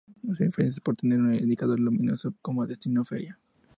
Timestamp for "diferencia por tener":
0.45-1.19